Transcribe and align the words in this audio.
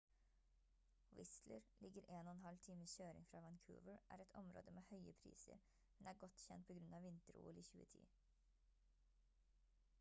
whistler 1.17 1.59
ligger 1.83 2.01
1,5 2.13 2.61
times 2.69 2.95
kjøring 2.95 3.27
fra 3.33 3.39
vancouver 3.43 3.97
er 4.09 4.17
et 4.25 4.33
område 4.41 4.71
med 4.79 4.89
høye 4.89 5.13
priser 5.23 5.61
men 5.99 6.09
er 6.13 6.19
godt 6.25 6.41
kjent 6.45 6.69
på 6.71 6.77
grunn 6.79 6.95
av 7.01 7.07
vinter-ol 7.09 7.59
i 7.63 7.67
2010 7.73 8.09